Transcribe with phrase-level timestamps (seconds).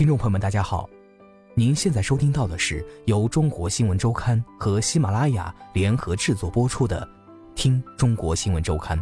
[0.00, 0.88] 听众朋友们，大家好，
[1.54, 7.06] 您现在收听到的是由中国新闻周刊和喜马拉雅联合制作播出的
[7.54, 8.98] 《听中国新闻周刊》。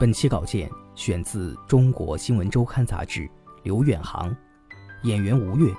[0.00, 3.30] 本期稿件选自《中国新闻周刊》杂志，
[3.62, 4.36] 刘远航。
[5.04, 5.72] 演员吴越，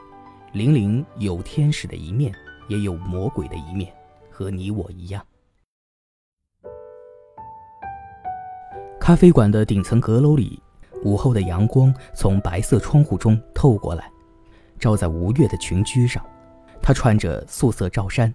[0.54, 2.34] 玲玲有天使的一面，
[2.70, 3.94] 也有魔鬼的一面，
[4.30, 5.22] 和你我一样。
[8.98, 10.58] 咖啡馆的顶层阁楼里，
[11.04, 14.10] 午后的阳光从白色窗户中透过来。
[14.82, 16.26] 照在吴越的裙裾上，
[16.82, 18.34] 她穿着素色罩衫，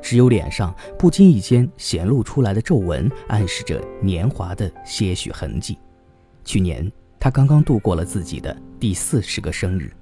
[0.00, 5.76] 只有脸上不经意间显露出来的皱纹，暗示着年华的些许痕迹。
[6.44, 9.92] 去年，她刚刚度过了自己的第四十个生日。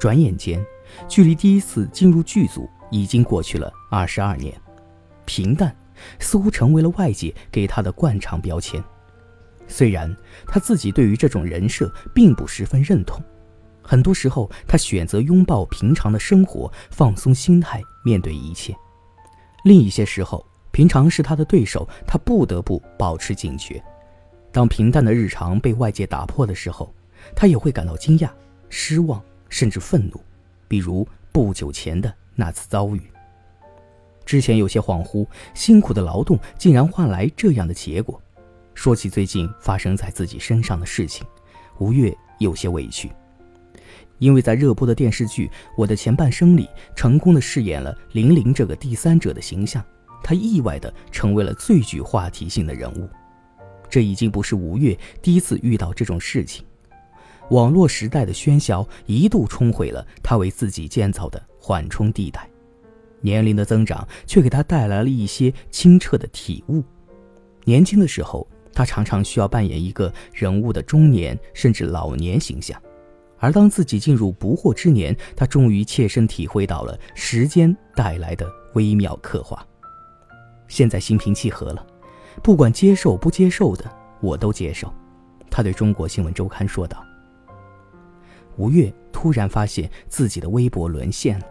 [0.00, 0.60] 转眼间，
[1.06, 4.52] 距离第一次进入剧组已经过去了二十二年，
[5.24, 5.74] 平淡
[6.18, 8.82] 似乎成为了外界给她的惯常标签。
[9.68, 10.14] 虽然
[10.46, 13.22] 他自己对于这种人设并不十分认同。
[13.82, 18.72] 很多时候，他选择拥抱平常的生活，放松心态，面对一切；
[19.64, 23.82] 另一些时候，平常是他的对手，他不得不保持警觉。
[24.50, 26.94] 当平淡的日常被外界打破的时候，
[27.34, 28.30] 他也会感到惊讶、
[28.68, 30.20] 失望，甚至愤怒。
[30.68, 33.02] 比如不久前的那次遭遇。
[34.24, 38.20] 之前有些恍惚，辛苦的劳动竟然换来这样的结果。
[38.74, 41.26] 说起最近发生在自己身上的事情，
[41.78, 43.10] 吴越有些委屈。
[44.22, 49.84] 因为在热播的电视剧《我的前半生》里，成功的饰演了玲玲这个第三者的形象，
[50.22, 53.10] 她意外的成为了最具话题性的人物。
[53.90, 56.64] 这已经不是吴越第一次遇到这种事情。
[57.50, 62.48] 网络时代的喧嚣一度冲毁了他为自己建造的缓冲地带，
[63.20, 66.84] 年龄的增长却给他带来了一些清澈的体悟。
[67.64, 72.80] 年轻的时候，他常常需要扮演一个人物的中年甚至老年形象。
[73.42, 79.66] 而当自己进入不惑之年，他终于切身体会到了时间带来的微妙刻画。
[80.68, 81.84] 现在心平气和了，
[82.40, 83.84] 不管接受不接受的，
[84.20, 84.94] 我都接受。
[85.50, 87.04] 他对中国新闻周刊说道。
[88.56, 91.46] 吴越突然发现自己的微博沦陷了，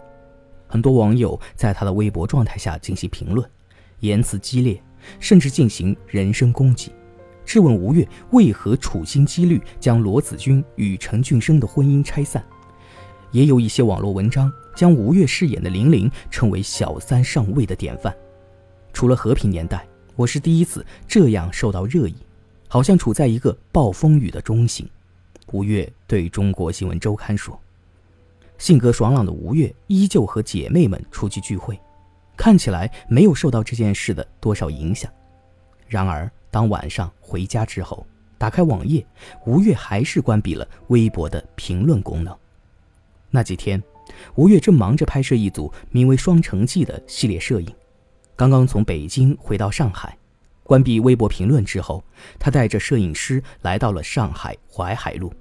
[0.67, 3.45] 很多网友在他的微博状态下进行评论，
[3.99, 4.81] 言辞激烈，
[5.19, 6.89] 甚至进行人身攻击。
[7.51, 12.41] 质问吴越为何处心积虑将罗子君与陈俊生的婚姻拆散，
[13.31, 18.15] 也有一些网络文章将吴越饰演的玲玲称为小三上位的典范。
[18.93, 19.85] 除了和平年代，
[20.15, 22.15] 我是第一次这样受到热议，
[22.69, 24.89] 好像处在一个暴风雨的中心。
[25.51, 27.59] 吴越对中国新闻周刊说
[28.57, 31.77] ：“性格爽朗的吴越依旧和姐妹们出去聚会，
[32.37, 35.11] 看起来没有受到这件事的多少影响。
[35.89, 38.05] 然而。”当晚上回家之后，
[38.37, 39.03] 打开网页，
[39.45, 42.37] 吴越还是关闭了微博的评论功能。
[43.29, 43.81] 那几天，
[44.35, 47.73] 吴越正忙着拍摄一组名为《双城记》的系列摄影。
[48.35, 50.17] 刚刚从北京回到上海，
[50.63, 52.03] 关闭微博评论之后，
[52.37, 55.31] 他带着摄影师来到了上海淮海路，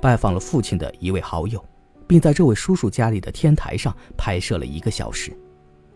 [0.00, 1.64] 拜访了父亲的一位好友，
[2.08, 5.32] 并在这位叔叔家里的天台上拍摄了一个小时。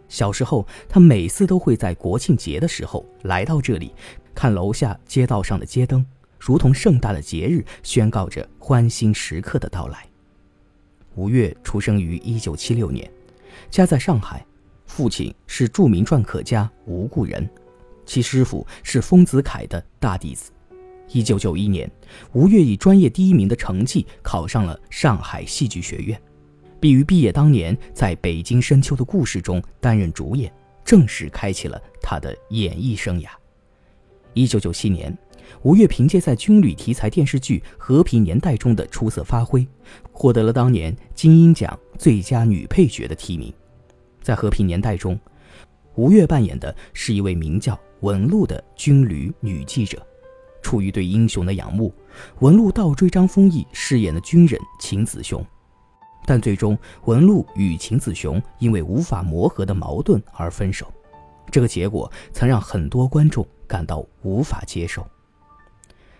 [0.07, 3.93] 小时候，他每次都会在国庆节的时候来到这里。
[4.35, 6.05] 看楼下街道上的街灯，
[6.39, 10.07] 如同盛大的节日，宣告着欢欣时刻的到来。
[11.15, 13.09] 吴越出生于一九七六年，
[13.71, 14.45] 家在上海，
[14.85, 17.49] 父亲是著名篆刻家吴故人，
[18.05, 20.51] 其师傅是丰子恺的大弟子。
[21.11, 21.89] 一九九一年，
[22.33, 26.21] 吴越以专业第一名的成绩考上了上海戏剧学院，
[26.81, 30.53] 并于毕业当年在北京深秋的故事中担任主演，
[30.85, 33.29] 正式开启了他的演艺生涯。
[34.35, 35.17] 一九九七年，
[35.63, 39.67] 吴越凭借在军旅题材电视剧《和平年代》中的出色发挥，
[40.11, 43.53] 获得了当年金鹰奖最佳女配角的提名。
[44.21, 45.19] 在《和平年代》中，
[45.95, 50.05] 吴越扮演的是一位名叫文露的军旅女记者。
[50.61, 51.95] 出于对英雄的仰慕，
[52.41, 55.45] 文露倒追张丰毅饰演的军人秦子雄，
[56.27, 60.91] 但最终文露与秦子雄因为无法磨合的矛盾而分手。
[61.51, 63.47] 这个结果曾让很多观众。
[63.67, 65.05] 感到无法接受。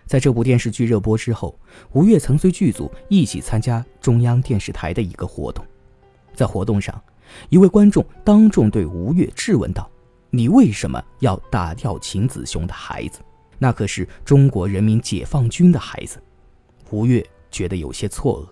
[0.07, 1.57] 在这部电视剧热播之后，
[1.91, 5.63] 吴越曾随剧组一起参加中央电视台的一个活动。
[6.33, 6.99] 在活动上，
[7.49, 9.89] 一位观众当众对吴越质问道
[10.31, 13.19] ：“你为什么要打掉秦子雄的孩子？
[13.59, 16.21] 那可是中国人民解放军的孩子。”
[16.89, 18.49] 吴越觉得有些错愕，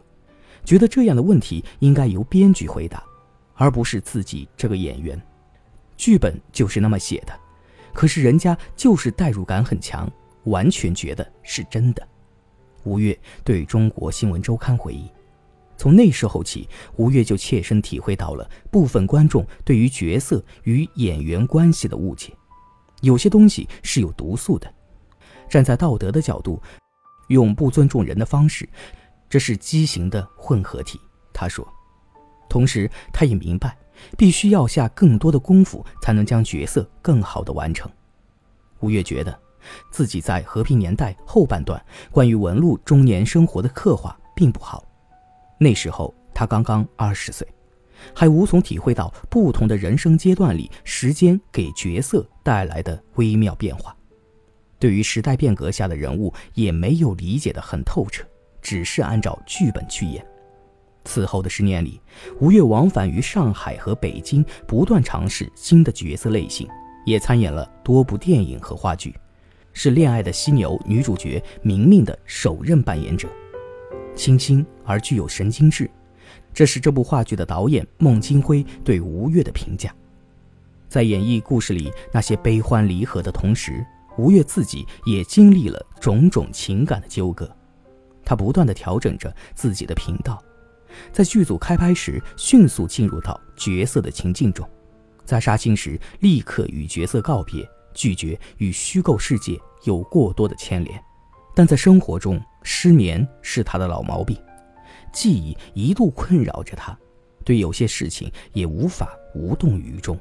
[0.63, 3.03] 觉得这样的问题应该由编剧回答，
[3.55, 5.19] 而不是自己这个演员。
[5.97, 7.33] 剧本就是那么写的，
[7.93, 10.11] 可是人家就是代入感很强。
[10.45, 12.05] 完全觉得是真的。
[12.83, 15.09] 吴越对中国新闻周刊回忆，
[15.77, 16.67] 从那时候起，
[16.97, 22.33] 吴越就切身体会到了部分观众对于角色与演员关系的误解，
[23.01, 24.69] 有些东西是有毒素的。
[25.47, 26.61] 站在道德的角度，
[27.29, 28.67] 用不尊重人的方式，
[29.29, 30.99] 这是畸形的混合体。
[31.31, 31.65] 他说，
[32.49, 33.77] 同时他也明白，
[34.17, 37.91] 必须要下更多的功夫，才能将角色更好的完成。
[38.79, 39.39] 吴越觉得。
[39.89, 41.81] 自己在和平年代后半段
[42.11, 44.83] 关于文禄中年生活的刻画并不好，
[45.57, 47.47] 那时候他刚刚二十岁，
[48.13, 53.95] 还无从体会到不同的人生阶段里时间给角色带来的微妙变化，
[54.79, 58.25] 对于时代变革下的人物也没有理解得很透彻，
[58.61, 60.27] 只是按照剧本去演。
[61.05, 61.99] 此后的十年里，
[62.39, 66.67] 吴越往返于上海和北京，不断尝试新的角色类型，
[67.05, 69.15] 也参演了多部电影和话剧。
[69.73, 73.27] 是《恋爱的犀牛》女主角明明的首任扮演者，
[74.15, 75.89] 清新而具有神经质，
[76.53, 79.93] 这是这部话剧的导演孟京辉对吴越的评价。
[80.87, 83.83] 在演绎故事里那些悲欢离合的同时，
[84.15, 87.49] 吴越自己也经历了种种情感的纠葛，
[88.23, 90.39] 他不断的调整着自己的频道，
[91.11, 94.67] 在剧组开拍时迅速进入到角色的情境中，
[95.25, 97.67] 在杀青时立刻与角色告别。
[97.95, 100.99] 拒绝与虚构世界有过多的牵连，
[101.53, 104.35] 但在生活中，失眠是他的老毛病，
[105.13, 106.97] 记忆一度困扰着他，
[107.45, 110.19] 对有些事情也无法无动于衷。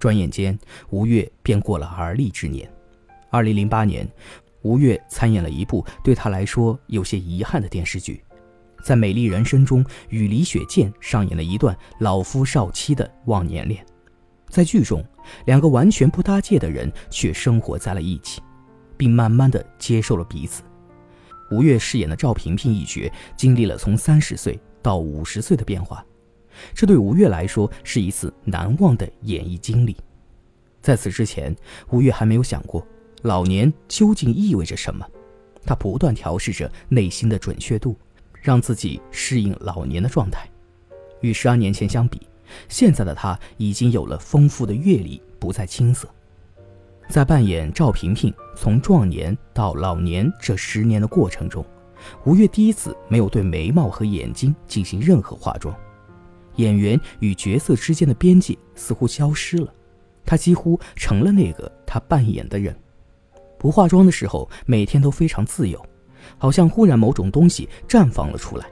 [0.00, 0.58] 转眼间，
[0.90, 2.68] 吴越便过了而立之年。
[3.30, 4.10] 二零零八年，
[4.62, 8.20] 吴越参演了一部对他来说有些遗憾的电视剧，
[8.82, 13.84] 在《美丽人生》中与李雪健上演了一段老夫少妻的忘年恋。
[14.48, 15.04] 在剧中，
[15.44, 18.40] 两个完全不搭界的人却生活在了一起，
[18.96, 20.62] 并慢慢的接受了彼此。
[21.50, 26.04] 吴越饰演的赵萍萍一角，经历了从三十岁到五十岁的变化，
[26.74, 29.96] 这对吴越来说是一次难忘的演艺经历。
[30.80, 31.54] 在此之前，
[31.90, 32.86] 吴越还没有想过
[33.22, 35.06] 老年究竟意味着什么，
[35.66, 37.96] 他不断调试着内心的准确度，
[38.40, 40.48] 让自己适应老年的状态。
[41.20, 42.20] 与十二年前相比。
[42.66, 46.08] 现在的他已经有了丰富的阅历，不再青涩。
[47.10, 51.62] 在扮演赵萍萍从壮年到老年这十年的过程中，
[52.24, 55.76] 吴越第一次没有对眉毛和眼睛进行任何化妆，
[56.56, 59.70] 演员与角色之间的边界似乎消失了，
[60.24, 62.74] 他几乎成了那个他扮演的人。
[63.58, 65.84] 不化妆的时候，每天都非常自由，
[66.36, 68.66] 好像忽然某种东西绽放了出来。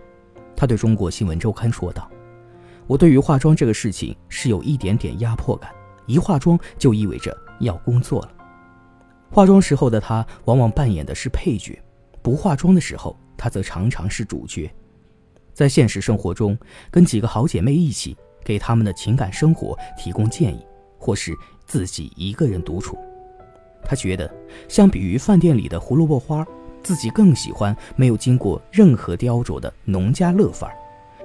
[0.55, 2.11] 他对中国新闻周刊说道。
[2.87, 5.71] 我对于化妆这个事情是有一点点压迫感，
[6.07, 8.33] 一化妆就意味着要工作了。
[9.31, 11.83] 化妆时候的他往往扮演的是配角，
[12.23, 14.71] 不化妆的时候他则常常是主角。
[15.53, 16.57] 在现实生活中，
[16.91, 20.65] 跟几个好姐妹一起给他们的情感生活提供建议，
[20.97, 21.35] 或是
[21.65, 22.97] 自己一个人独处。
[23.83, 24.33] 他觉得，
[24.69, 26.47] 相比于饭店里的胡萝卜花，
[26.87, 30.77] 自己更喜欢没有经过任何雕琢的农家乐范儿。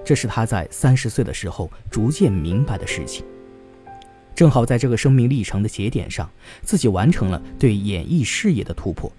[0.03, 3.23] 这是他在三十岁的时候逐渐明白的事情。
[4.33, 6.27] 正好在这个生命历程的节点上，
[6.63, 9.11] 自己完成了对演艺事业的突破。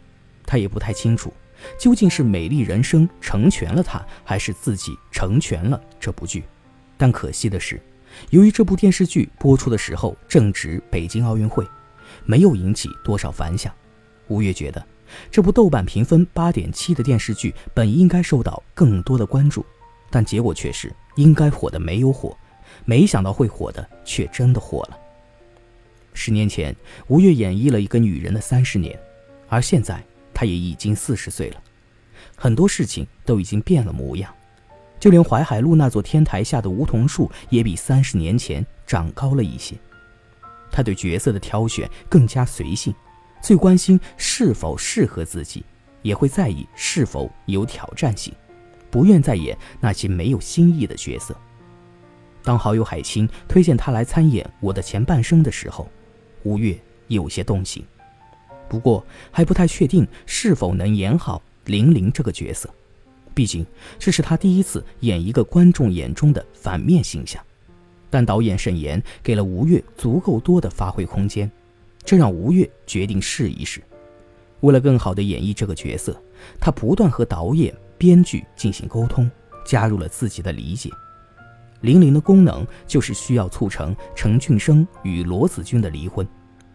[0.44, 1.32] 他也不太清楚，
[1.78, 6.42] 究竟是《美丽人生》成全了他，还是自己成全了这部剧。
[6.96, 7.80] 但可惜的是，
[8.30, 11.64] 由于这部电视剧播出的时候正值北京奥运会，
[12.24, 13.72] 没有引起多少反响。
[14.26, 14.84] 吴越觉得，
[15.30, 19.64] 这部豆瓣评分八点七的电视剧本应该受到更多的关注。
[20.10, 22.36] 但结果却是，应该火的没有火，
[22.84, 24.98] 没想到会火的却真的火了。
[26.12, 26.76] 十年前，
[27.08, 28.98] 吴越演绎了一个女人的三十年，
[29.48, 30.04] 而现在，
[30.34, 31.62] 她也已经四十岁了，
[32.36, 34.30] 很多事情都已经变了模样，
[35.00, 39.74] 就连淮海路那座天台下的梧桐树也比三十年前长高了一些。
[40.70, 42.94] 他对角色的挑选更加随性，
[43.42, 45.64] 最关心是否适合自己，
[46.00, 48.32] 也会在意是否有挑战性。
[48.88, 51.34] 不愿再演那些没有新意的角色。
[52.44, 55.90] 当好友海清推荐他来参演《我的前半生》的时候，
[56.42, 57.84] 吴越有些动心。
[58.68, 62.68] 不过还不太确定是否能演好玲玲这个角色，
[63.32, 63.64] 毕竟
[63.98, 67.42] 这是他第一次演一个观众眼中的反面形象。
[68.10, 71.50] 但导演沈岩给了吴越足够多的发挥空间，
[72.04, 73.82] 这让吴越决定试一试。
[74.60, 76.16] 为了更好地演绎这个角色，
[76.60, 79.30] 他不断和导演、编剧进行沟通，
[79.64, 80.90] 加入了自己的理解。
[81.80, 86.26] 玲玲的功能就是需要促成陈俊生与罗子君的离婚。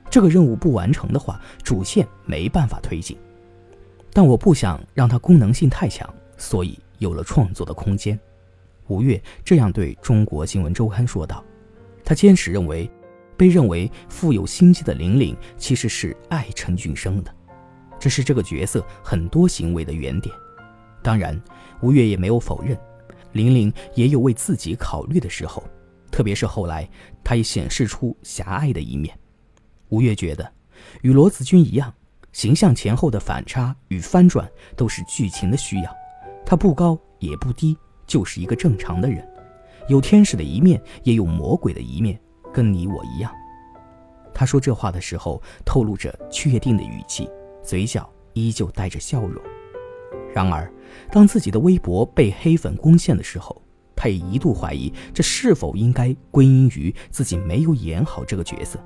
[0.10, 3.18] 这个任务不完成的话，主线没办法推进。
[4.12, 8.20] 但我不想让它功能性太强，所以有了创作的空间。
[8.88, 11.44] 吴越这样对中国新闻周刊说道。
[12.04, 12.90] 他坚持认为，
[13.38, 17.34] 被认为富有心机的玲玲其实是爱陈俊生的，
[18.00, 20.36] 这是这个角色很多行为的原点。
[21.04, 21.40] 当然，
[21.82, 22.78] 吴越也没有否认，
[23.34, 25.64] 玲玲也有为自己考虑的时候，
[26.12, 26.90] 特别是后来，
[27.24, 29.18] 她也显示出狭隘的一面。
[29.90, 30.52] 吴越觉得，
[31.04, 31.94] 与罗子君一样，
[32.34, 35.96] 形象前后的反差与翻转都是剧情的需要。
[36.46, 39.26] 他不高也不低，就是一个正常的人，
[39.88, 42.20] 有天使的一面，也有魔鬼的一面，
[42.54, 43.32] 跟你我一样。
[44.34, 47.30] 他说这话的时候，透露着确定的语气，
[47.64, 49.42] 嘴角依旧带着笑容。
[50.34, 50.72] 然而，
[51.12, 53.60] 当自己的微博被黑粉攻陷的时候，
[53.96, 58.80] 他也一度怀疑，这是否应该归因于自己没有演好这个角色。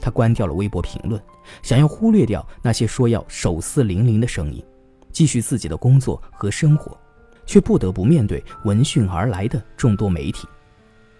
[0.00, 1.22] 他关掉了微博评论，
[1.62, 4.64] 想要忽略掉那些说要手撕玲玲的声音，
[5.12, 6.98] 继续自己的工作和生活，
[7.46, 10.48] 却不得不面对闻讯而来的众多媒体。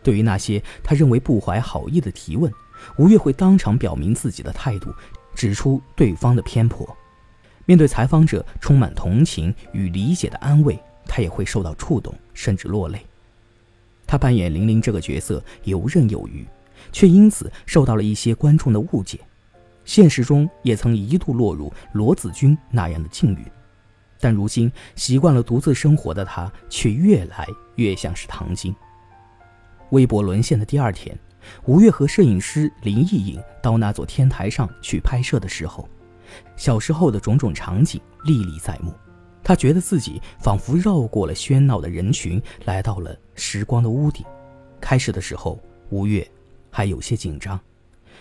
[0.03, 2.53] 对于那些他认为不怀好意的提问，
[2.97, 4.93] 吴越会当场表明自己的态度，
[5.35, 6.89] 指出对方的偏颇。
[7.67, 13.05] 面对采访者充满同情与理解的安慰，他也会受到触动，甚至落泪。
[14.07, 16.47] 他扮演玲玲这个角色游刃有余。
[16.93, 19.21] 却因此受到了一些观众的误解，
[19.85, 23.45] 现实中也曾一度落入罗子君那样的境遇，
[24.19, 28.75] 但如今习惯了独自生活的他，却越来越像是唐晶。
[29.91, 31.19] 微博沦陷的第二天，
[31.67, 35.89] 吴越和摄影师林忆颖到那座天台上去拍摄的时候，
[36.57, 38.93] 小时候的种种场景历历在目，
[39.43, 44.25] 他觉得自己仿佛绕过了喧闹的人群，来到了时光的屋顶。
[44.81, 46.27] 开始的时候，吴越。
[46.73, 47.59] 还有些紧张，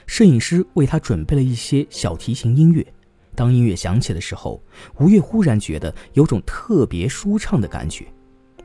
[0.08, 2.84] 摄影师为他准备了一些小提琴音乐。
[3.36, 4.60] 当音乐响起的时候，
[4.98, 8.08] 吴越忽然觉得有种特别舒畅的感觉。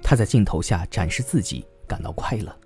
[0.03, 2.57] 他在镜头下展示自己，感到快乐。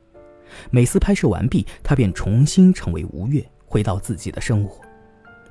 [0.70, 4.80] 每次拍摄完毕，他便重新成为吴越，回到自己的生活。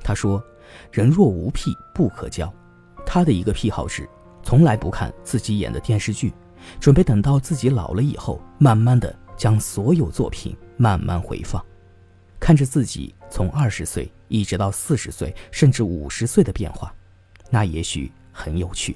[0.04, 0.44] 他说
[0.92, 2.54] ：“人若无癖不可交。”
[3.06, 4.08] 他的一个癖好是
[4.44, 6.34] 从来不看自己演的电视剧，
[6.80, 10.56] 准备等到自己老了以后，慢慢的将所有作品。
[10.80, 11.60] 慢慢回放，
[12.40, 16.94] 看着自己从二十岁一直到四十岁，甚至五十岁的变化，
[17.50, 18.96] 那也许很有趣。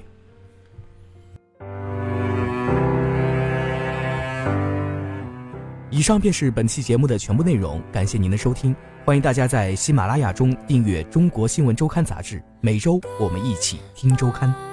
[5.92, 14.71] 以上便是本期节目的全部内容，感谢您的收听，欢迎大家在喜马拉雅中订阅《中国新闻周刊》杂志，每周我们一起听周刊。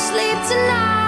[0.00, 0.99] sleep tonight.